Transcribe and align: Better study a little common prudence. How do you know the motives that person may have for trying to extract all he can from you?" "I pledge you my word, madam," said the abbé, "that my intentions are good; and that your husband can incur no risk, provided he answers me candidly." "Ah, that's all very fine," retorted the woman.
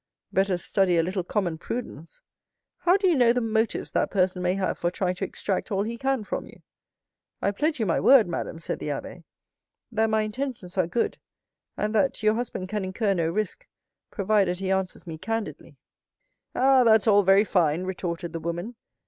Better 0.33 0.57
study 0.57 0.97
a 0.97 1.03
little 1.03 1.23
common 1.23 1.59
prudence. 1.59 2.23
How 2.77 2.97
do 2.97 3.07
you 3.07 3.13
know 3.15 3.31
the 3.33 3.39
motives 3.39 3.91
that 3.91 4.09
person 4.09 4.41
may 4.41 4.55
have 4.55 4.79
for 4.79 4.89
trying 4.89 5.13
to 5.13 5.25
extract 5.25 5.71
all 5.71 5.83
he 5.83 5.95
can 5.95 6.23
from 6.23 6.47
you?" 6.47 6.63
"I 7.39 7.51
pledge 7.51 7.79
you 7.79 7.85
my 7.85 7.99
word, 7.99 8.25
madam," 8.27 8.57
said 8.57 8.79
the 8.79 8.87
abbé, 8.87 9.25
"that 9.91 10.09
my 10.09 10.23
intentions 10.23 10.75
are 10.75 10.87
good; 10.87 11.19
and 11.77 11.93
that 11.93 12.23
your 12.23 12.33
husband 12.33 12.67
can 12.67 12.83
incur 12.83 13.13
no 13.13 13.29
risk, 13.29 13.67
provided 14.09 14.57
he 14.57 14.71
answers 14.71 15.05
me 15.05 15.19
candidly." 15.19 15.77
"Ah, 16.55 16.83
that's 16.83 17.05
all 17.05 17.21
very 17.21 17.43
fine," 17.43 17.83
retorted 17.83 18.33
the 18.33 18.39
woman. 18.39 18.73